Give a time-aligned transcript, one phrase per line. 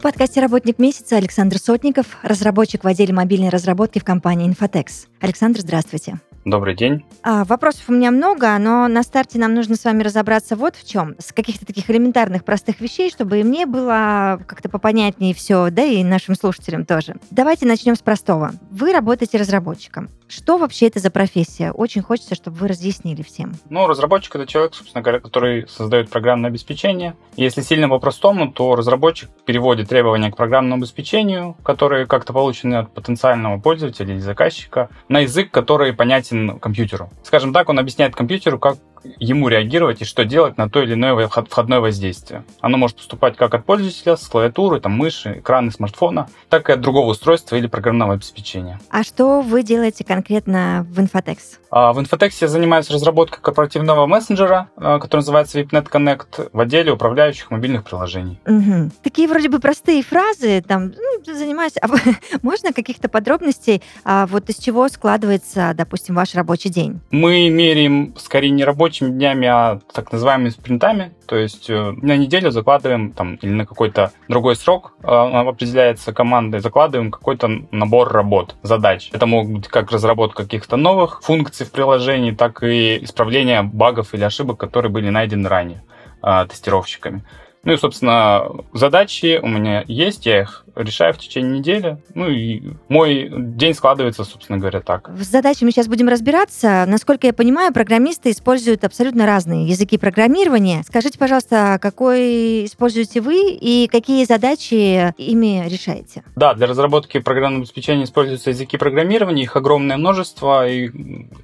[0.00, 5.08] В подкасте «Работник месяца» Александр Сотников, разработчик в отделе мобильной разработки в компании Infotex.
[5.20, 6.20] Александр, здравствуйте.
[6.44, 7.04] Добрый день.
[7.22, 10.88] А, вопросов у меня много, но на старте нам нужно с вами разобраться вот в
[10.88, 11.14] чем.
[11.18, 16.02] С каких-то таких элементарных простых вещей, чтобы и мне было как-то попонятнее все, да и
[16.02, 17.16] нашим слушателям тоже.
[17.30, 18.52] Давайте начнем с простого.
[18.70, 20.08] Вы работаете разработчиком.
[20.28, 21.72] Что вообще это за профессия?
[21.72, 23.52] Очень хочется, чтобы вы разъяснили всем.
[23.68, 27.16] Ну, разработчик это человек, собственно говоря, который создает программное обеспечение.
[27.36, 33.58] Если сильно по-простому, то разработчик переводит требования к программному обеспечению, которые как-то получены от потенциального
[33.58, 36.29] пользователя или заказчика, на язык, который понятен
[36.60, 37.10] компьютеру.
[37.22, 38.78] Скажем так, он объясняет компьютеру, как
[39.18, 42.44] ему реагировать и что делать на то или иное входное воздействие.
[42.60, 46.80] Оно может поступать как от пользователя с клавиатуры, там, мыши, экрана смартфона, так и от
[46.80, 48.78] другого устройства или программного обеспечения.
[48.90, 51.38] А что вы делаете конкретно в Infotex?
[51.70, 56.92] А, в Infotex я занимаюсь разработкой корпоративного мессенджера, а, который называется VIPNet Connect, в отделе
[56.92, 58.40] управляющих мобильных приложений.
[58.46, 58.90] Угу.
[59.02, 61.74] Такие вроде бы простые фразы, там, ну, занимаюсь.
[61.80, 61.88] А
[62.42, 67.00] можно каких-то подробностей, а, вот из чего складывается, допустим, ваш рабочий день?
[67.10, 71.12] Мы меряем скорее не рабочий рабочими днями, а так называемыми спринтами.
[71.26, 76.60] То есть э, на неделю закладываем там, или на какой-то другой срок э, определяется командой,
[76.60, 79.10] закладываем какой-то набор работ, задач.
[79.12, 84.24] Это могут быть как разработка каких-то новых функций в приложении, так и исправление багов или
[84.24, 85.82] ошибок, которые были найдены ранее
[86.22, 87.22] э, тестировщиками.
[87.62, 91.98] Ну и, собственно, задачи у меня есть, я их решаю в течение недели.
[92.14, 95.10] Ну и мой день складывается, собственно говоря, так.
[95.18, 96.84] С задачами сейчас будем разбираться.
[96.86, 100.82] Насколько я понимаю, программисты используют абсолютно разные языки программирования.
[100.86, 106.22] Скажите, пожалуйста, какой используете вы и какие задачи ими решаете?
[106.36, 109.42] Да, для разработки программного обеспечения используются языки программирования.
[109.42, 110.90] Их огромное множество, и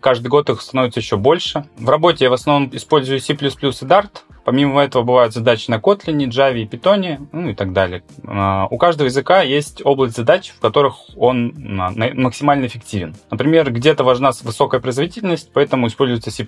[0.00, 1.66] каждый год их становится еще больше.
[1.76, 4.10] В работе я в основном использую C++ и Dart.
[4.44, 8.04] Помимо этого бывают задачи на Kotlin, Java и Python, ну и так далее.
[8.28, 13.14] А, у каждого языка есть область задач, в которых он максимально эффективен.
[13.30, 16.46] Например, где-то важна высокая производительность, поэтому используется C++.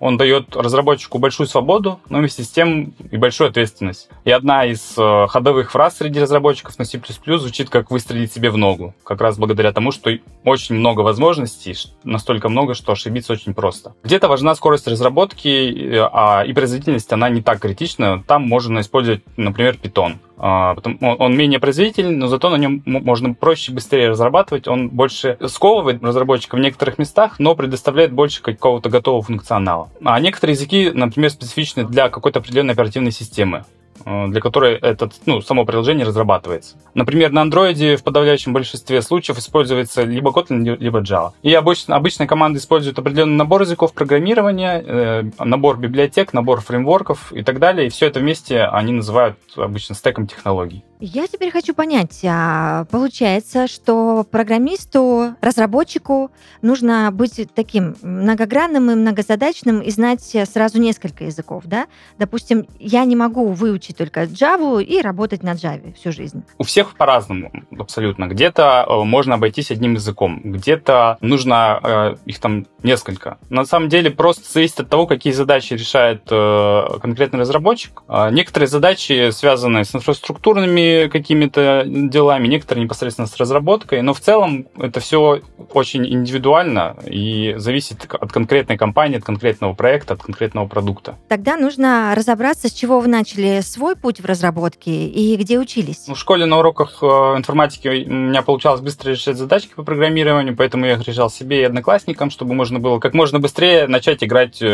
[0.00, 4.08] Он дает разработчику большую свободу, но вместе с тем и большую ответственность.
[4.24, 7.00] И одна из э, ходовых фраз среди разработчиков на C++
[7.38, 10.10] звучит как «выстрелить себе в ногу», как раз благодаря тому, что
[10.44, 11.74] очень много возможностей,
[12.04, 13.94] настолько много, что ошибиться очень просто.
[14.02, 18.22] Где-то важна скорость разработки, э, а и производительность, она не так критична.
[18.26, 20.16] Там можно использовать, например, Python.
[20.38, 24.68] А, он менее производительный, но зато на нем можно проще, быстрее разрабатывать.
[24.68, 29.90] Он больше сковывает разработчика в некоторых местах, но предоставляет больше какого-то готового функционала.
[30.04, 33.64] А некоторые языки, например, специфичны для какой-то определенной оперативной системы.
[34.04, 36.76] Э, для которой этот, ну, само приложение разрабатывается.
[36.94, 41.32] Например, на Android в подавляющем большинстве случаев используется либо Kotlin, либо Java.
[41.42, 47.42] И обычно, обычно команды используют определенный набор языков программирования, э, набор библиотек, набор фреймворков и
[47.42, 47.86] так далее.
[47.86, 50.84] И все это вместе они называют обычно стеком технологий.
[51.00, 59.80] Я теперь хочу понять, а получается, что программисту, разработчику нужно быть таким многогранным и многозадачным
[59.80, 61.86] и знать сразу несколько языков, да?
[62.18, 66.42] Допустим, я не могу выучить только Java и работать на Java всю жизнь.
[66.58, 68.26] У всех по-разному абсолютно.
[68.26, 73.38] Где-то э, можно обойтись одним языком, где-то нужно э, их там несколько.
[73.50, 78.02] На самом деле просто зависит от того, какие задачи решает э, конкретный разработчик.
[78.08, 84.66] Э, некоторые задачи связаны с инфраструктурными какими-то делами, некоторые непосредственно с разработкой, но в целом
[84.78, 85.40] это все
[85.72, 91.16] очень индивидуально и зависит от конкретной компании, от конкретного проекта, от конкретного продукта.
[91.28, 96.04] Тогда нужно разобраться, с чего вы начали свой путь в разработке и где учились.
[96.08, 100.56] Ну, в школе на уроках э, информатики у меня получалось быстро решать задачки по программированию,
[100.56, 104.60] поэтому я их решал себе и одноклассникам, чтобы можно было как можно быстрее начать играть
[104.62, 104.66] э,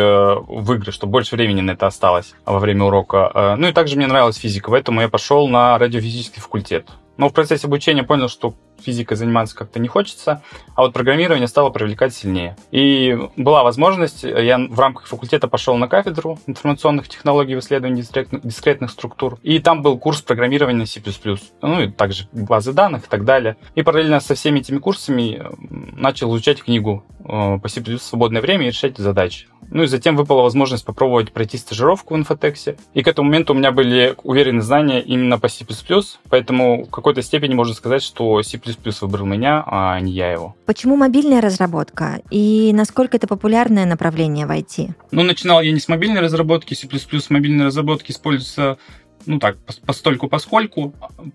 [0.47, 3.31] в игры, чтобы больше времени на это осталось во время урока.
[3.35, 6.89] Э, ну и также мне нравилась физика, поэтому я пошел на радио физический факультет.
[7.17, 8.55] Но в процессе обучения понял, что
[8.85, 10.43] физикой заниматься как-то не хочется,
[10.75, 12.57] а вот программирование стало привлекать сильнее.
[12.71, 18.05] И была возможность, я в рамках факультета пошел на кафедру информационных технологий в исследовании
[18.43, 21.01] дискретных структур, и там был курс программирования C++,
[21.63, 23.57] ну и также базы данных и так далее.
[23.75, 25.43] И параллельно со всеми этими курсами
[25.97, 29.47] начал изучать книгу э, по C++ в свободное время и решать задачи.
[29.71, 32.77] Ну и затем выпала возможность попробовать пройти стажировку в инфотексе.
[32.93, 35.65] И к этому моменту у меня были уверенные знания именно по C++,
[36.29, 38.61] поэтому в какой-то степени можно сказать, что C++
[39.00, 40.56] выбрал меня, а не я его.
[40.67, 42.21] Почему мобильная разработка?
[42.31, 44.93] И насколько это популярное направление в IT?
[45.11, 48.79] Ну, начинал я не с мобильной разработки, C++ в мобильной разработке используется
[49.26, 49.56] ну так,
[49.87, 50.94] постольку поскольку.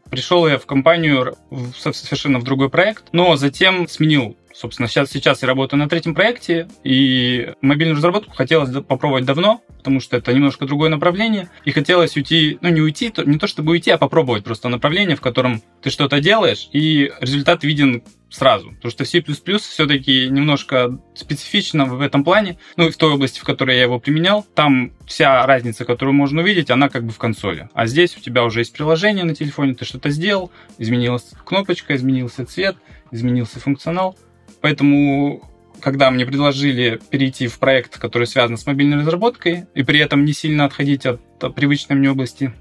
[0.10, 5.42] Пришел я в компанию в, совершенно в другой проект, но затем сменил Собственно, сейчас, сейчас
[5.42, 10.66] я работаю на третьем проекте, и мобильную разработку хотелось попробовать давно, потому что это немножко
[10.66, 14.68] другое направление, и хотелось уйти, ну не уйти, не то чтобы уйти, а попробовать просто
[14.68, 18.72] направление, в котором ты что-то делаешь, и результат виден сразу.
[18.72, 19.24] Потому что C++
[19.60, 23.98] все-таки немножко специфично в этом плане, ну и в той области, в которой я его
[23.98, 27.70] применял, там вся разница, которую можно увидеть, она как бы в консоли.
[27.74, 32.46] А здесь у тебя уже есть приложение на телефоне, ты что-то сделал, изменилась кнопочка, изменился
[32.46, 32.76] цвет,
[33.12, 34.18] изменился функционал,
[34.62, 35.42] Поэтому,
[35.80, 40.34] когда мне предложили перейти в проект, который связан с мобильной разработкой, и при этом не
[40.34, 41.22] сильно отходить от
[41.56, 42.54] привычной мне области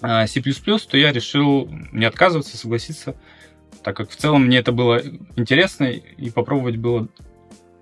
[0.00, 3.16] а, C++, то я решил не отказываться, согласиться,
[3.82, 5.02] так как в целом мне это было
[5.36, 7.08] интересно и попробовать было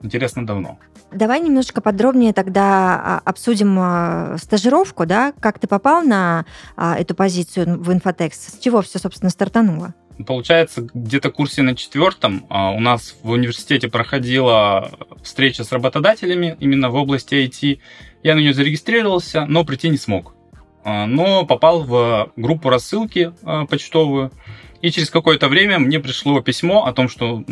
[0.02, 0.79] интересно давно.
[1.11, 5.32] Давай немножко подробнее тогда а, обсудим а, стажировку, да?
[5.40, 6.44] Как ты попал на
[6.76, 8.55] эту позицию в Инфотекс?
[8.55, 9.94] С чего все, собственно, стартануло?
[10.26, 14.91] Получается, где-то курсе на четвертом а, у нас в университете проходила
[15.23, 17.79] встреча с работодателями именно в области IT.
[18.23, 20.35] Я на нее зарегистрировался, но прийти не смог.
[20.85, 24.32] А, но попал в группу рассылки а, почтовую.
[24.82, 27.44] И через какое-то время мне пришло письмо о том, что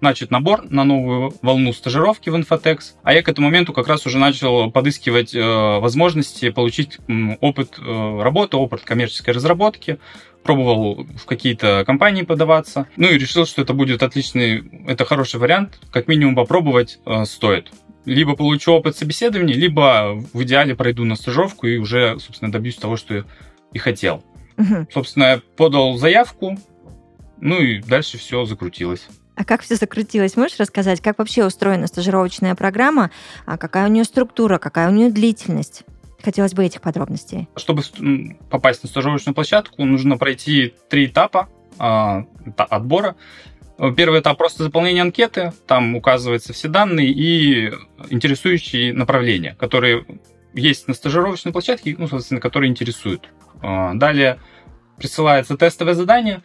[0.00, 4.06] начат набор на новую волну стажировки в Infotex, а я к этому моменту как раз
[4.06, 5.40] уже начал подыскивать э,
[5.80, 6.98] возможности получить
[7.40, 9.98] опыт э, работы, опыт коммерческой разработки,
[10.48, 15.78] пробовал в какие-то компании подаваться, ну и решил, что это будет отличный, это хороший вариант,
[15.90, 17.70] как минимум попробовать э, стоит.
[18.06, 22.96] Либо получу опыт собеседования, либо в идеале пройду на стажировку и уже, собственно, добьюсь того,
[22.96, 23.26] что
[23.74, 24.24] и хотел.
[24.56, 24.86] Угу.
[24.90, 26.58] Собственно, я подал заявку,
[27.42, 29.06] ну и дальше все закрутилось.
[29.34, 30.34] А как все закрутилось?
[30.38, 33.10] Можешь рассказать, как вообще устроена стажировочная программа,
[33.44, 35.84] а какая у нее структура, какая у нее длительность?
[36.22, 37.48] Хотелось бы этих подробностей.
[37.56, 37.82] Чтобы
[38.50, 41.48] попасть на стажировочную площадку, нужно пройти три этапа
[41.78, 42.24] э,
[42.56, 43.16] отбора.
[43.96, 47.72] Первый этап просто заполнение анкеты, там указываются все данные и
[48.10, 50.04] интересующие направления, которые
[50.52, 53.28] есть на стажировочной площадке, ну, соответственно, которые интересуют.
[53.62, 54.40] А, далее
[54.96, 56.42] присылается тестовое задание,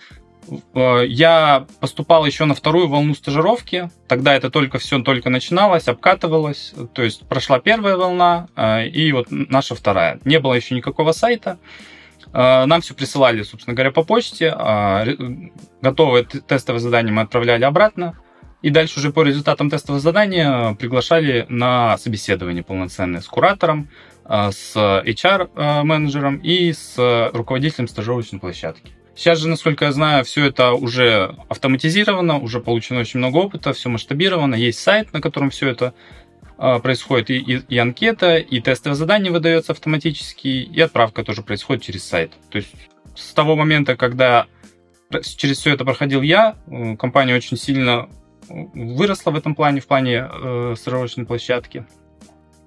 [0.74, 3.90] я поступал еще на вторую волну стажировки.
[4.08, 6.74] Тогда это только все только начиналось, обкатывалось.
[6.94, 10.20] То есть прошла первая волна э, и вот наша вторая.
[10.26, 11.58] Не было еще никакого сайта.
[12.34, 14.56] Э, нам все присылали, собственно говоря, по почте.
[15.82, 18.18] Готовые тестовые задания мы отправляли обратно.
[18.62, 23.90] И дальше уже по результатам тестового задания приглашали на собеседование полноценное с куратором,
[24.26, 28.94] с HR-менеджером и с руководителем стажировочной площадки.
[29.16, 33.90] Сейчас же, насколько я знаю, все это уже автоматизировано, уже получено очень много опыта, все
[33.90, 35.94] масштабировано, есть сайт, на котором все это
[36.58, 41.84] а, происходит, и, и, и анкета, и тестовое задание выдается автоматически, и отправка тоже происходит
[41.84, 42.32] через сайт.
[42.50, 42.74] То есть
[43.16, 44.48] с того момента, когда
[45.22, 48.10] через все это проходил я, э, компания очень сильно
[48.50, 51.86] э, выросла в этом плане, в плане э, стажировочной площадки.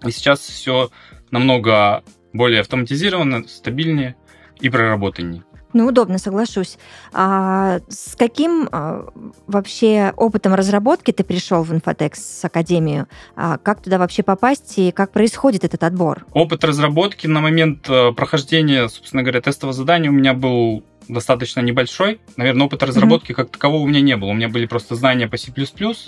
[0.04, 0.90] И сейчас все
[1.31, 4.14] намного более автоматизировано, стабильнее
[4.60, 5.42] и проработаннее.
[5.76, 6.78] Ну, удобно, соглашусь.
[7.12, 9.09] А с каким а,
[9.47, 13.09] вообще опытом разработки ты пришел в Инфотекс Академию?
[13.37, 16.25] А как туда вообще попасть и как происходит этот отбор?
[16.33, 22.21] Опыт разработки на момент э, прохождения, собственно говоря, тестового задания у меня был достаточно небольшой.
[22.38, 23.35] Наверное, опыта разработки mm-hmm.
[23.35, 24.30] как такового у меня не было.
[24.30, 25.52] У меня были просто знания по C++,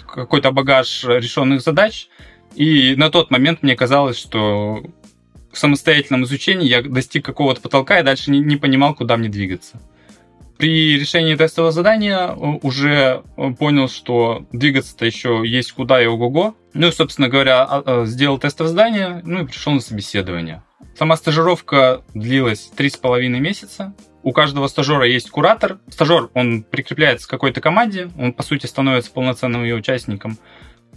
[0.06, 2.08] какой-то багаж решенных задач.
[2.54, 4.82] И на тот момент мне казалось, что
[5.58, 9.80] в самостоятельном изучении я достиг какого-то потолка и дальше не, не понимал, куда мне двигаться.
[10.56, 16.54] При решении тестового задания э, уже э, понял, что двигаться-то еще есть куда и ого-го.
[16.74, 20.62] Ну и, собственно говоря, а, а, сделал тестовое задание, ну и пришел на собеседование.
[20.96, 23.94] Сама стажировка длилась три с половиной месяца.
[24.22, 25.78] У каждого стажера есть куратор.
[25.88, 30.38] Стажер, он прикрепляется к какой-то команде, он, по сути, становится полноценным ее участником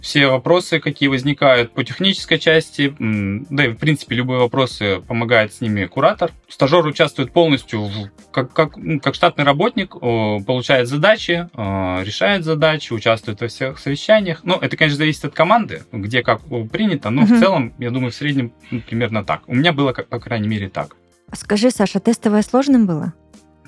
[0.02, 5.60] все вопросы, какие возникают по технической части, да и в принципе любые вопросы помогает с
[5.60, 6.32] ними куратор.
[6.48, 13.40] Стажер участвует полностью в, как, как, ну, как штатный работник, получает задачи, решает задачи, участвует
[13.40, 14.40] во всех совещаниях.
[14.42, 16.40] Ну, это, конечно, зависит от команды, где как
[16.70, 17.34] принято, но угу.
[17.34, 19.42] в целом, я думаю, в среднем ну, примерно так.
[19.46, 20.96] У меня было, по крайней мере, так.
[21.32, 23.14] Скажи, Саша, тестовое сложным было?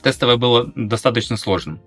[0.02, 1.80] Тестовое было достаточно сложным.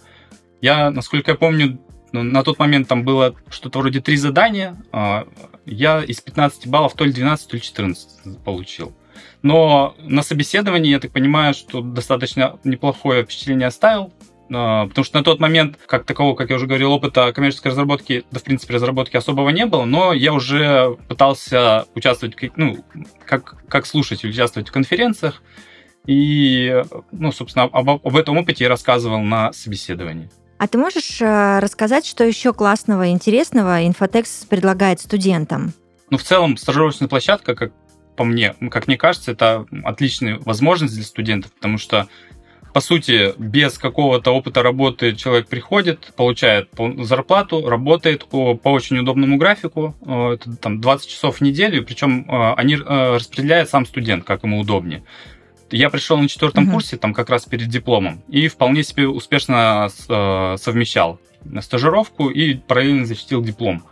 [0.61, 1.79] Я, насколько я помню,
[2.11, 4.77] ну, на тот момент там было что-то вроде три задания.
[4.91, 5.27] А,
[5.65, 8.93] я из 15 баллов то ли 12, то ли 14 получил.
[9.41, 14.13] Но на собеседовании, я так понимаю, что достаточно неплохое впечатление оставил.
[14.53, 18.23] а, потому что на тот момент, как такового, как я уже говорил, опыта коммерческой разработки,
[18.31, 22.85] да, в принципе, разработки особого не было, но я уже пытался участвовать, ну,
[23.25, 25.41] как, как слушатель, участвовать в конференциях,
[26.05, 30.29] и, ну, собственно, об, об этом опыте я рассказывал на собеседовании.
[30.57, 35.73] А ты можешь э, рассказать, что еще классного и интересного Инфотекс предлагает студентам?
[36.09, 37.73] Ну, в целом, стажировочная площадка, как
[38.15, 42.07] по мне, как мне кажется, это отличная возможность для студентов, потому что
[42.73, 49.95] по сути, без какого-то опыта работы человек приходит, получает зарплату, работает по, очень удобному графику,
[50.05, 54.59] э, это там 20 часов в неделю, причем э, они распределяет сам студент, как ему
[54.59, 55.03] удобнее.
[55.71, 56.73] Я пришел на четвертом угу.
[56.73, 61.19] курсе, там как раз перед дипломом, и вполне себе успешно совмещал
[61.61, 63.83] стажировку и параллельно защитил диплом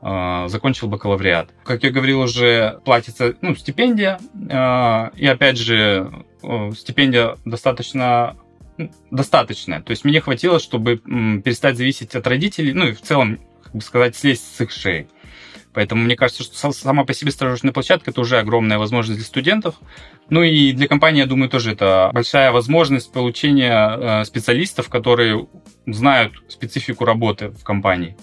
[0.00, 1.48] закончил бакалавриат.
[1.64, 4.20] Как я говорил уже, платится ну, стипендия,
[5.16, 6.26] и опять же
[6.76, 8.36] стипендия достаточно
[9.10, 9.80] достаточная.
[9.80, 13.80] То есть мне хватило, чтобы перестать зависеть от родителей, ну и в целом, как бы
[13.80, 15.08] сказать, слезть с их шеи.
[15.74, 19.74] Поэтому мне кажется, что сама по себе стажировочная площадка это уже огромная возможность для студентов.
[20.30, 25.48] Ну и для компании, я думаю, тоже это большая возможность получения э, специалистов, которые
[25.86, 28.16] знают специфику работы в компании.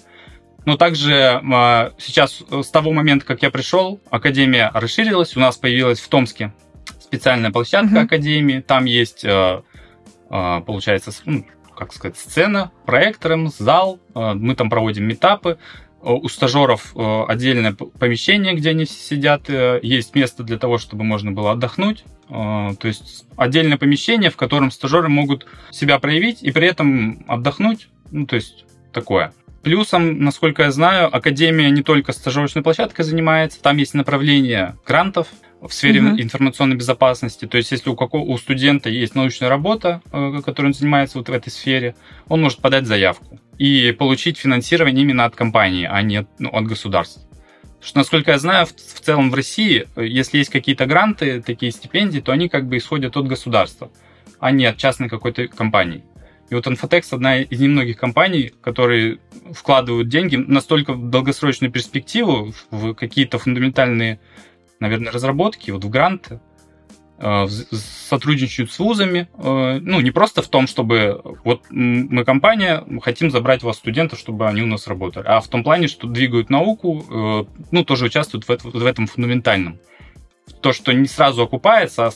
[0.66, 5.36] Но также э, сейчас, с того момента, как я пришел, Академия расширилась.
[5.36, 6.54] У нас появилась в Томске
[7.00, 8.06] специальная площадка uh-huh.
[8.06, 8.62] Академии.
[8.62, 9.62] Там есть, э,
[10.30, 14.00] э, получается, ну, как сказать, сцена, проектором, зал.
[14.16, 15.58] Э, мы там проводим метапы.
[16.04, 19.50] У стажеров отдельное помещение, где они сидят.
[19.50, 22.04] Есть место для того, чтобы можно было отдохнуть.
[22.28, 27.90] То есть отдельное помещение, в котором стажеры могут себя проявить и при этом отдохнуть.
[28.10, 29.34] Ну, то есть такое.
[29.64, 35.28] Плюсом, насколько я знаю, Академия не только стажировочной площадкой занимается, там есть направление грантов,
[35.62, 36.20] в сфере угу.
[36.20, 37.46] информационной безопасности.
[37.46, 41.30] То есть, если у, какого, у студента есть научная работа, э, которой он занимается вот
[41.30, 41.96] в этой сфере,
[42.28, 47.22] он может подать заявку и получить финансирование именно от компании, а не ну, от государства.
[47.62, 51.44] Потому что, насколько я знаю, в, в целом в России, э, если есть какие-то гранты,
[51.44, 53.92] такие стипендии, то они как бы исходят от государства,
[54.40, 56.04] а не от частной какой-то компании.
[56.50, 59.20] И вот Infotex одна из немногих компаний, которые
[59.54, 64.20] вкладывают деньги настолько в долгосрочную перспективу, в какие-то фундаментальные
[64.80, 66.40] наверное, разработки, вот в гранты,
[67.72, 69.30] сотрудничают с вузами.
[69.38, 74.20] Э, ну, не просто в том, чтобы вот мы компания, хотим забрать у вас студентов,
[74.20, 78.06] чтобы они у нас работали, а в том плане, что двигают науку, э, ну, тоже
[78.06, 79.80] участвуют в этом фундаментальном.
[80.62, 82.12] То, что не сразу окупается, а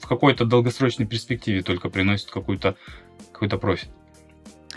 [0.00, 2.76] в какой-то долгосрочной перспективе только приносит какой-то
[3.32, 3.90] какой-то профит.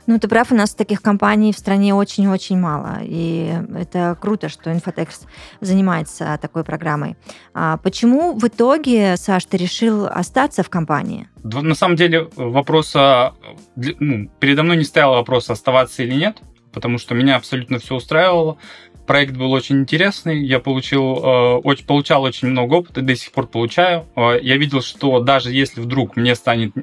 [0.09, 2.97] Ну, ты прав, у нас таких компаний в стране очень-очень мало.
[3.03, 5.27] И это круто, что Инфотекс
[5.61, 7.15] занимается такой программой.
[7.53, 11.29] А почему в итоге, Саш, ты решил остаться в компании?
[11.43, 13.33] На самом деле вопроса...
[13.75, 16.37] Ну, передо мной не стоял вопрос, оставаться или нет,
[16.73, 18.57] потому что меня абсолютно все устраивало.
[19.05, 23.45] Проект был очень интересный, я получил, э, очень, получал очень много опыта, до сих пор
[23.45, 24.07] получаю.
[24.15, 26.73] Э, я видел, что даже если вдруг мне станет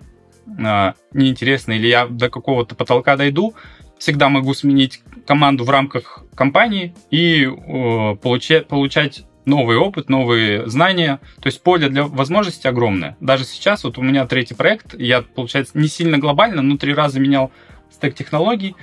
[0.46, 3.54] э, неинтересно или я до какого-то потолка дойду,
[3.98, 11.20] всегда могу сменить команду в рамках компании и э, получать, получать новый опыт, новые знания.
[11.40, 13.16] То есть поле для возможностей огромное.
[13.20, 17.20] Даже сейчас, вот у меня третий проект, я, получается, не сильно глобально, но три раза
[17.20, 17.50] менял
[17.90, 18.74] стек технологий,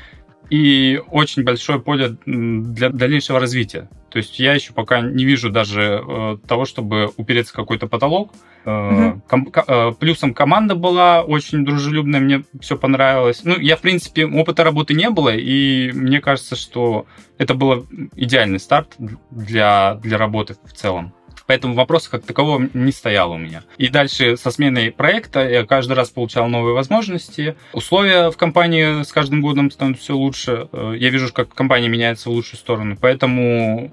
[0.49, 3.89] и очень большое поле для дальнейшего развития.
[4.09, 8.31] То есть я еще пока не вижу даже э, того, чтобы упереться в какой-то потолок.
[8.63, 9.21] Угу.
[9.27, 13.41] Ком- э, плюсом команда была очень дружелюбная, мне все понравилось.
[13.43, 17.07] Ну, я, в принципе, опыта работы не было, и мне кажется, что
[17.39, 18.95] это был идеальный старт
[19.31, 21.13] для, для работы в целом.
[21.47, 23.63] Поэтому вопроса как такового не стояло у меня.
[23.77, 27.55] И дальше со сменой проекта я каждый раз получал новые возможности.
[27.73, 30.69] Условия в компании с каждым годом становятся все лучше.
[30.71, 32.97] Э, я вижу, как компания меняется в лучшую сторону.
[32.99, 33.91] Поэтому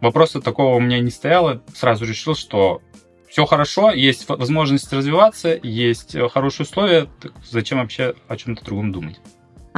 [0.00, 1.62] вопроса такого у меня не стояло.
[1.74, 2.82] Сразу решил, что
[3.28, 7.08] все хорошо, есть возможность развиваться, есть хорошие условия,
[7.48, 9.20] зачем вообще о чем-то другом думать?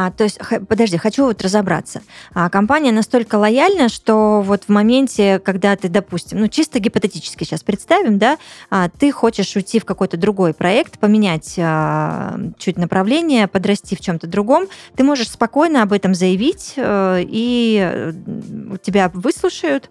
[0.01, 2.01] А, то есть, подожди, хочу вот разобраться.
[2.33, 7.63] А, компания настолько лояльна, что вот в моменте, когда ты, допустим, ну чисто гипотетически сейчас
[7.63, 8.39] представим, да,
[8.71, 14.27] а, ты хочешь уйти в какой-то другой проект, поменять а, чуть направление, подрасти в чем-то
[14.27, 18.15] другом, ты можешь спокойно об этом заявить, а, и
[18.83, 19.91] тебя выслушают,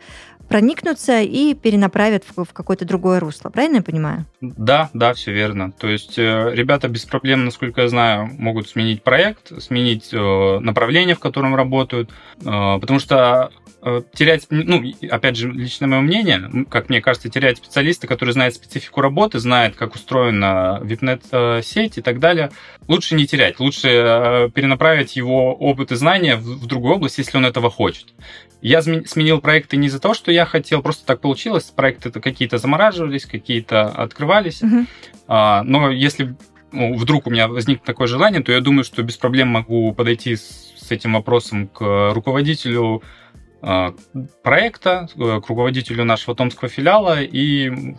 [0.50, 3.50] проникнутся и перенаправят в, в какое-то другое русло.
[3.50, 4.26] Правильно я понимаю?
[4.42, 5.72] Да, да, все верно.
[5.72, 11.16] То есть э, ребята без проблем, насколько я знаю, могут сменить проект, сменить э, направление,
[11.16, 13.52] в котором работают, э, потому что
[14.14, 19.02] терять, ну, опять же, личное мое мнение, как мне кажется, терять специалиста, который знает специфику
[19.02, 22.52] работы, знает, как устроена випнет-сеть и так далее,
[22.88, 27.46] лучше не терять, лучше э, перенаправить его опыт и знания в другую область, если он
[27.46, 28.08] этого хочет.
[28.62, 31.72] Я сменил проекты не из-за того, что я хотел, просто так получилось.
[31.74, 34.62] Проекты какие-то замораживались, какие-то открывались.
[34.62, 34.86] Угу.
[35.30, 36.36] Но если
[36.74, 40.36] ну, вдруг у меня возникнет такое желание, то я думаю, что без проблем могу подойти
[40.36, 43.29] с этим вопросом к руководителю Э,
[43.62, 47.96] проекта, э, к руководителю нашего томского филиала, и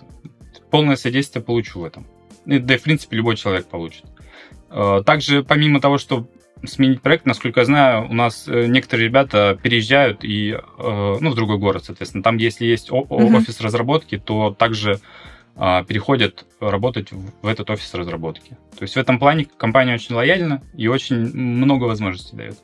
[0.71, 2.07] полное содействие получу в этом.
[2.47, 4.07] Да и, в принципе, любой человек получит.
[4.71, 6.29] Э, также, помимо того, что
[6.65, 11.87] сменить проект, насколько я знаю, у нас некоторые ребята переезжают и, ну, в другой город,
[11.87, 12.23] соответственно.
[12.23, 15.01] Там, если есть офис разработки, то также
[15.55, 18.59] переходят работать в этот офис разработки.
[18.77, 22.59] То есть в этом плане компания очень лояльна и очень много возможностей дает.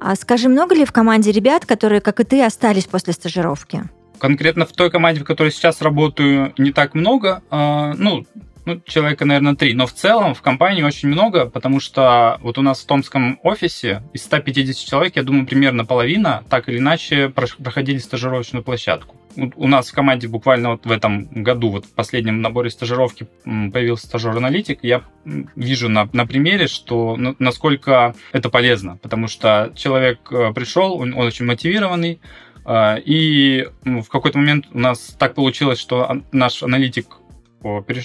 [0.00, 3.82] А скажи, много ли в команде ребят, которые, как и ты, остались после стажировки?
[4.18, 7.42] Конкретно в той команде, в которой сейчас работаю, не так много.
[7.50, 8.24] А, ну,
[8.64, 9.74] ну, человека, наверное, три.
[9.74, 14.02] Но в целом в компании очень много, потому что вот у нас в Томском офисе
[14.12, 19.17] из 150 человек, я думаю, примерно половина так или иначе проходили стажировочную площадку.
[19.36, 24.06] У нас в команде буквально вот в этом году, вот в последнем наборе стажировки появился
[24.06, 24.80] стажер-аналитик.
[24.82, 31.14] Я вижу на, на примере, что насколько это полезно, потому что человек э, пришел, он,
[31.14, 32.20] он очень мотивированный,
[32.64, 37.18] э, и в какой-то момент у нас так получилось, что наш аналитик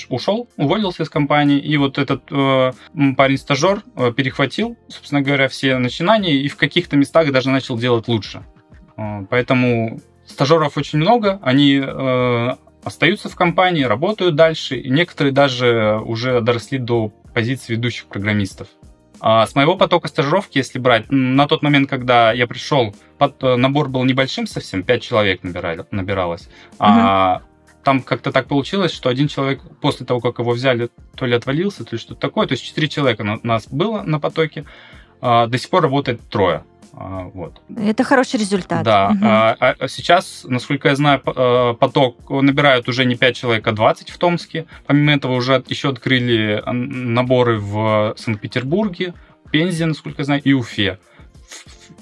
[0.10, 2.72] ушел, уволился из компании, и вот этот э,
[3.16, 8.44] парень-стажер э, перехватил, собственно говоря, все начинания и в каких-то местах даже начал делать лучше.
[9.30, 12.50] Поэтому стажеров очень много, они э,
[12.84, 18.68] остаются в компании, работают дальше, и некоторые даже уже доросли до позиции ведущих программистов.
[19.20, 23.56] А с моего потока стажировки, если брать, на тот момент, когда я пришел, под, э,
[23.56, 26.50] набор был небольшим совсем, 5 человек набирали, набиралось.
[26.74, 26.80] Угу.
[26.80, 27.42] А
[27.84, 31.84] там как-то так получилось, что один человек после того, как его взяли, то ли отвалился,
[31.84, 32.48] то ли что-то такое.
[32.48, 34.66] То есть четыре человека у нас было на потоке.
[35.22, 36.64] А, до сих пор работает трое.
[36.96, 37.62] А, вот.
[37.76, 38.84] Это хороший результат.
[38.84, 39.10] Да.
[39.10, 39.20] Угу.
[39.24, 44.12] А, а сейчас, насколько я знаю, э, поток набирают уже не 5 человек, а 20
[44.12, 44.68] в Томске.
[44.86, 49.14] Помимо этого уже еще открыли наборы в Санкт-Петербурге,
[49.52, 51.00] Пензе, насколько я знаю, и Уфе.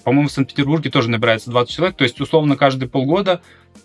[0.04, 1.96] По-моему, в Санкт-Петербурге тоже набирается 20 человек.
[1.96, 3.42] То есть, условно, каждые полгода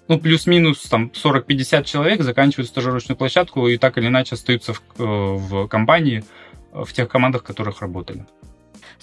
[0.08, 5.04] ну, плюс-минус там 40-50 человек заканчивают стажировочную площадку и так или иначе остаются в, э,
[5.04, 6.24] в компании,
[6.72, 8.24] в тех командах, в которых работали.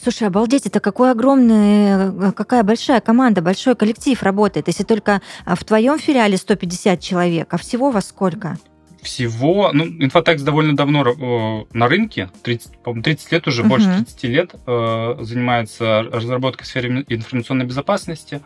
[0.02, 4.68] Слушай, обалдеть, это какой огромный, э, какая большая команда, большой коллектив работает.
[4.68, 8.58] Если только в твоем филиале 150 человек, а всего вас сколько?
[9.02, 13.68] Всего, ну, Infotex довольно давно э, на рынке, 30, по 30 лет уже, uh-huh.
[13.68, 18.42] больше 30 лет, э, занимается разработкой в сфере информационной безопасности.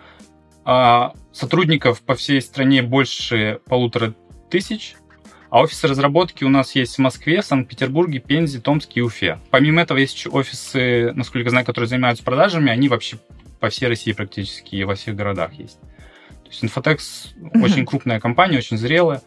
[0.65, 4.13] А сотрудников по всей стране больше полутора
[4.49, 4.95] тысяч,
[5.49, 9.39] а офисы разработки у нас есть в Москве, Санкт-Петербурге, Пензе, Томске и Уфе.
[9.51, 13.17] Помимо этого есть еще офисы, насколько я знаю, которые занимаются продажами, они вообще
[13.60, 15.79] по всей России практически во всех городах есть.
[15.79, 17.63] То есть Infotex mm-hmm.
[17.63, 19.21] очень крупная компания, очень зрелая.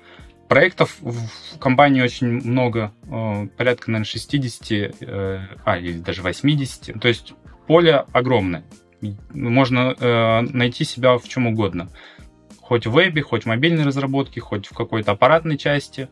[0.48, 7.00] Проектов в компании очень много, э, порядка, наверное, 60, э, а, или даже 80.
[7.00, 7.34] То есть
[7.66, 8.64] поле огромное
[9.32, 11.88] можно э, найти себя в чем угодно.
[12.70, 16.08] Хоть в вебе, хоть в мобильной разработке, хоть в какой-то аппаратной части.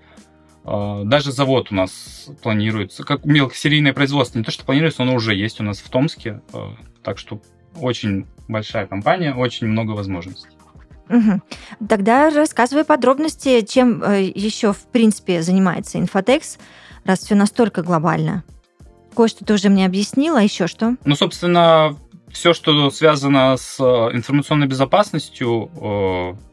[0.64, 5.36] Э, даже завод у нас планируется, как мелкосерийное производство, не то, что планируется, оно уже
[5.36, 6.40] есть у нас в Томске.
[6.52, 6.70] Э,
[7.04, 7.40] так что
[7.76, 10.48] очень большая компания, очень много возможностей.
[11.08, 11.86] Угу.
[11.88, 16.58] Тогда рассказывай подробности, чем э, еще, в принципе, занимается Infotex,
[17.04, 18.42] раз все настолько глобально.
[19.14, 20.96] Кое-что ты уже мне объяснила, а еще что?
[21.04, 21.96] Ну, собственно,
[22.32, 26.47] все, что связано с э, информационной безопасностью, э,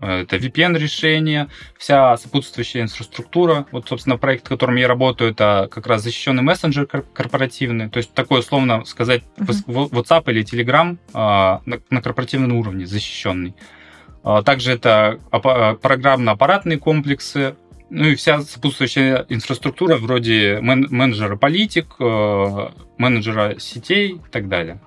[0.00, 3.66] это VPN-решение, вся сопутствующая инфраструктура.
[3.70, 7.90] Вот, собственно, проект, в котором я работаю, это как раз защищенный мессенджер корпоративный.
[7.90, 9.90] То есть такой, условно сказать, uh-huh.
[9.90, 13.54] WhatsApp или Telegram а, на корпоративном уровне защищенный.
[14.22, 17.56] А, также это программно-аппаратные комплексы,
[17.90, 24.80] ну и вся сопутствующая инфраструктура вроде менеджера политик, э, менеджера сетей и так далее.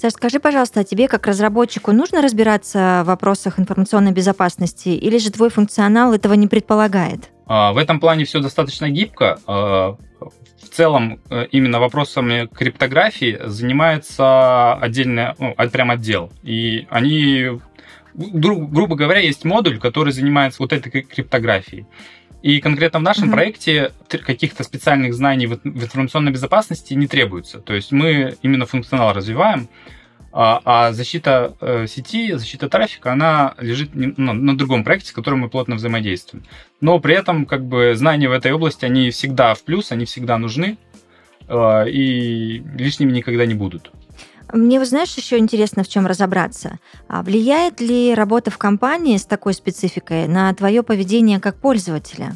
[0.00, 5.32] Саш, скажи, пожалуйста, а тебе как разработчику нужно разбираться в вопросах информационной безопасности или же
[5.32, 7.30] твой функционал этого не предполагает?
[7.46, 9.40] А, в этом плане все достаточно гибко.
[9.48, 9.96] А,
[10.62, 16.30] в целом э, именно вопросами криптографии занимается отдельный, ну, прям отдел.
[16.44, 17.58] И они
[18.14, 21.86] гру- грубо говоря, есть модуль, который занимается вот этой криптографией.
[22.42, 23.32] И конкретно в нашем mm-hmm.
[23.32, 27.58] проекте каких-то специальных знаний в информационной безопасности не требуется.
[27.58, 29.68] То есть мы именно функционал развиваем,
[30.30, 35.40] а, а защита э, сети, защита трафика, она лежит ну, на другом проекте, с которым
[35.40, 36.44] мы плотно взаимодействуем.
[36.80, 40.38] Но при этом как бы знания в этой области, они всегда в плюс, они всегда
[40.38, 40.76] нужны
[41.48, 43.90] э, и лишними никогда не будут.
[44.52, 46.78] Мне, вот знаешь, еще интересно, в чем разобраться.
[47.06, 52.34] А влияет ли работа в компании с такой спецификой на твое поведение как пользователя?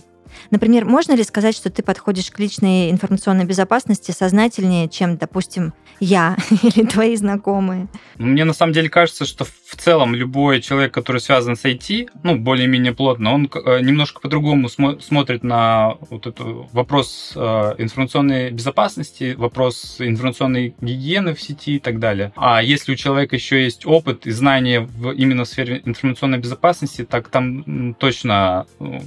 [0.50, 6.36] Например, можно ли сказать, что ты подходишь к личной информационной безопасности сознательнее, чем, допустим, я
[6.62, 7.88] или твои знакомые?
[8.16, 12.36] Мне на самом деле кажется, что в целом любой человек, который связан с IT, ну,
[12.36, 19.34] более-менее плотно, он э, немножко по-другому смо- смотрит на вот этот вопрос э, информационной безопасности,
[19.36, 22.32] вопрос информационной гигиены в сети и так далее.
[22.36, 27.04] А если у человека еще есть опыт и знания в, именно в сфере информационной безопасности,
[27.04, 29.02] так там точно ну,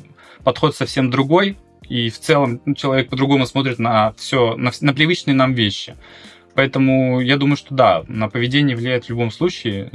[0.46, 1.58] подход совсем другой,
[1.90, 5.96] и в целом ну, человек по-другому смотрит на все, на, на привычные нам вещи.
[6.54, 9.92] Поэтому я думаю, что да, на поведение влияет в любом случае.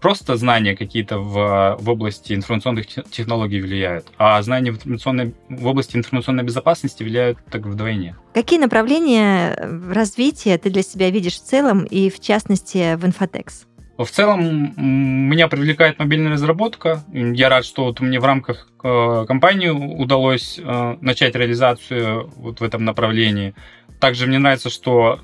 [0.00, 5.96] Просто знания какие-то в, в области информационных технологий влияют, а знания в, информационной, в области
[5.96, 8.16] информационной безопасности влияют так вдвойне.
[8.32, 9.56] Какие направления
[9.92, 13.67] развития ты для себя видишь в целом и в частности в Infotex?
[13.98, 17.02] В целом, меня привлекает мобильная разработка.
[17.12, 22.62] Я рад, что вот мне в рамках э, компании удалось э, начать реализацию вот в
[22.62, 23.56] этом направлении.
[23.98, 25.18] Также мне нравится, что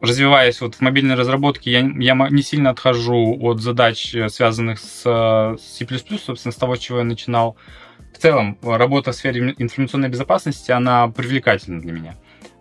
[0.00, 5.84] развиваясь вот в мобильной разработке, я, я не сильно отхожу от задач, связанных с C++,
[6.24, 7.56] собственно, с того, с чего я начинал.
[8.14, 12.14] В целом, работа в сфере информационной безопасности, она привлекательна для меня.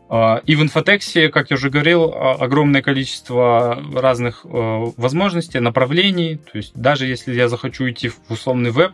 [0.09, 6.37] А, и в инфотексе, как я уже говорил, а, огромное количество разных а, возможностей, направлений.
[6.37, 8.93] То есть даже если я захочу идти в условный веб,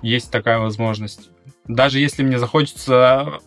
[0.00, 1.28] есть такая возможность.
[1.66, 3.40] Даже если мне захочется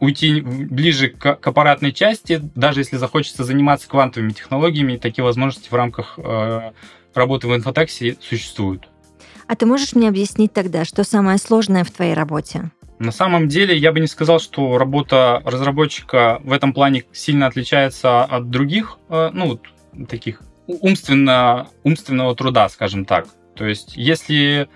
[0.00, 6.18] уйти ближе к, аппаратной части, даже если захочется заниматься квантовыми технологиями, такие возможности в рамках
[7.14, 8.88] работы в инфотексе существуют.
[9.46, 12.72] А ты можешь мне объяснить тогда, что самое сложное в твоей работе?
[13.02, 18.22] На самом деле, я бы не сказал, что работа разработчика в этом плане сильно отличается
[18.22, 19.60] от других, э, ну,
[20.08, 23.26] таких умственно, умственного труда, скажем так.
[23.56, 24.68] То есть, если...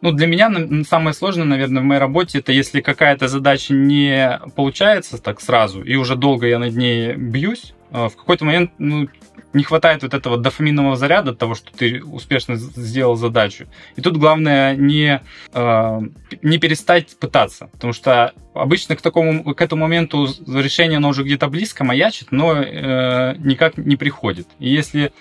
[0.00, 0.50] Ну, для меня
[0.82, 5.94] самое сложное, наверное, в моей работе, это если какая-то задача не получается так сразу, и
[5.94, 9.06] уже долго я над ней бьюсь, э, в какой-то момент ну,
[9.52, 13.66] не хватает вот этого дофаминового заряда того, что ты успешно сделал задачу.
[13.96, 15.20] И тут главное не,
[15.52, 16.00] э,
[16.42, 21.48] не перестать пытаться, потому что обычно к такому к этому моменту решение оно уже где-то
[21.48, 24.48] близко маячит, но э, никак не приходит.
[24.58, 25.12] И если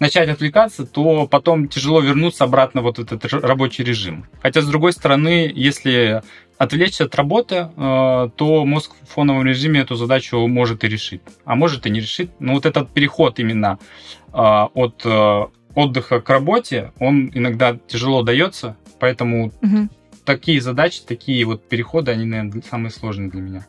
[0.00, 4.26] начать отвлекаться, то потом тяжело вернуться обратно в вот этот рабочий режим.
[4.42, 6.22] Хотя, с другой стороны, если
[6.60, 11.22] отвлечься от работы, э, то мозг в фоновом режиме эту задачу может и решить.
[11.46, 12.30] А может и не решить.
[12.38, 13.78] Но вот этот переход именно
[14.26, 19.88] э, от э, отдыха к работе, он иногда тяжело дается, поэтому угу.
[20.26, 23.66] такие задачи, такие вот переходы, они, наверное, самые сложные для меня.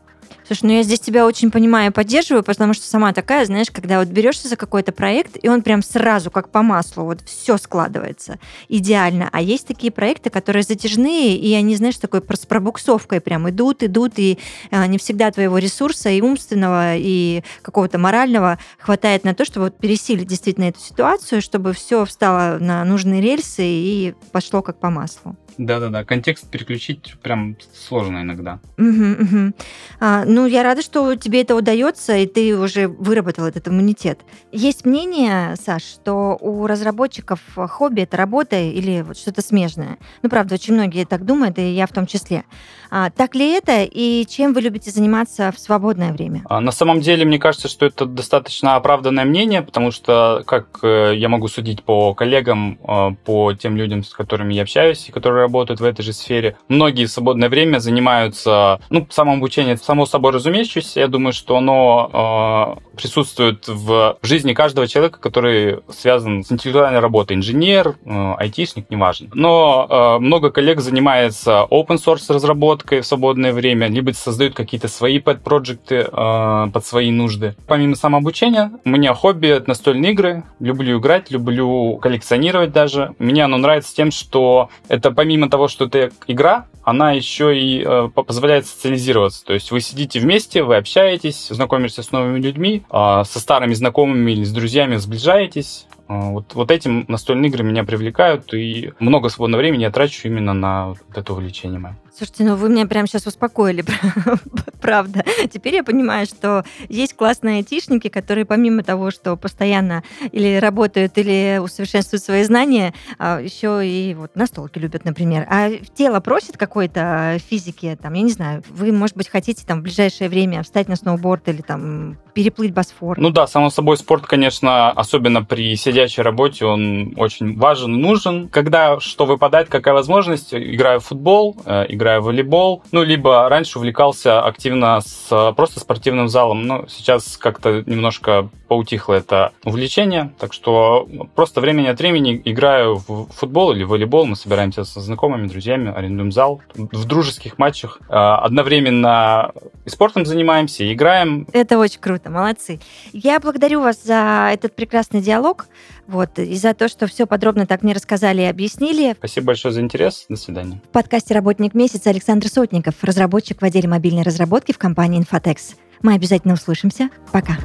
[0.51, 3.99] Слушай, ну я здесь тебя очень понимаю и поддерживаю, потому что сама такая, знаешь, когда
[3.99, 8.37] вот берешься за какой-то проект, и он прям сразу, как по маслу, вот все складывается
[8.67, 9.29] идеально.
[9.31, 14.15] А есть такие проекты, которые затяжные, и они, знаешь, такой с пробуксовкой прям идут, идут,
[14.17, 14.39] и
[14.71, 19.77] а, не всегда твоего ресурса и умственного, и какого-то морального хватает на то, чтобы вот
[19.77, 25.37] пересилить действительно эту ситуацию, чтобы все встало на нужные рельсы и пошло как по маслу.
[25.57, 28.59] Да-да-да, контекст переключить прям сложно иногда.
[28.77, 29.53] Угу, угу.
[29.99, 34.19] А, ну, я рада, что тебе это удается, и ты уже выработал этот иммунитет.
[34.51, 39.97] Есть мнение, Саш, что у разработчиков хобби это работа или вот что-то смежное.
[40.21, 42.43] Ну, правда, очень многие так думают, и я в том числе.
[42.89, 46.41] А, так ли это, и чем вы любите заниматься в свободное время?
[46.49, 51.13] А, на самом деле, мне кажется, что это достаточно оправданное мнение, потому что, как э,
[51.15, 55.43] я могу судить по коллегам, э, по тем людям, с которыми я общаюсь, и которые
[55.43, 60.99] работают в этой же сфере, многие в свободное время занимаются, ну, самообучение, само собой разумеющееся,
[60.99, 67.37] я думаю, что оно э, присутствует в жизни каждого человека, который связан с интеллектуальной работой,
[67.37, 69.29] инженер, айтишник, неважно.
[69.33, 75.19] Но много коллег занимается open source разработкой, разработкой в свободное время, либо создают какие-то свои
[75.19, 77.55] пэт-проекты э, под свои нужды.
[77.67, 80.43] Помимо самообучения, у меня хобби— это настольные игры.
[80.59, 83.13] Люблю играть, люблю коллекционировать даже.
[83.19, 88.09] Мне оно нравится тем, что это помимо того, что это игра, она еще и э,
[88.13, 89.45] позволяет социализироваться.
[89.45, 94.31] То есть вы сидите вместе, вы общаетесь, знакомитесь с новыми людьми, э, со старыми знакомыми
[94.31, 99.83] или с друзьями сближаетесь, Вот, вот этим настольные игры меня привлекают, и много свободного времени
[99.83, 101.95] я трачу именно на вот это увлечение мое.
[102.13, 103.85] Слушайте, ну вы меня прямо сейчас успокоили,
[104.81, 105.23] правда.
[105.49, 111.59] Теперь я понимаю, что есть классные айтишники, которые помимо того, что постоянно или работают, или
[111.63, 115.47] усовершенствуют свои знания, а, еще и вот настолки любят, например.
[115.49, 119.83] А тело просит какой-то физики, там, я не знаю, вы, может быть, хотите там в
[119.83, 123.17] ближайшее время встать на сноуборд или там переплыть Босфор?
[123.17, 128.49] Ну да, само собой, спорт, конечно, особенно при сидячей работе, он очень важен, нужен.
[128.49, 133.77] Когда что выпадает, какая возможность, играю в футбол, э, играю в волейбол, ну, либо раньше
[133.77, 141.07] увлекался активно с просто спортивным залом, но сейчас как-то немножко поутихло это увлечение, так что
[141.35, 145.93] просто времени от времени играю в футбол или в волейбол, мы собираемся со знакомыми, друзьями,
[145.93, 149.51] арендуем зал в дружеских матчах, э, одновременно
[149.85, 151.47] и спортом занимаемся, и играем.
[151.51, 152.79] Это очень круто, молодцы.
[153.13, 155.67] Я благодарю вас за этот прекрасный диалог.
[156.07, 159.13] Вот, и за то, что все подробно так мне рассказали и объяснили.
[159.17, 160.25] Спасибо большое за интерес.
[160.29, 160.81] До свидания.
[160.85, 165.75] В подкасте «Работник месяца» Александр Сотников, разработчик в отделе мобильной разработки в компании «Инфотекс».
[166.01, 167.09] Мы обязательно услышимся.
[167.31, 167.57] Пока.